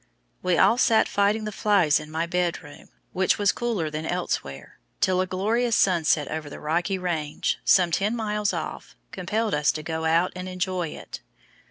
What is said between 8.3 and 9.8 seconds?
off, compelled us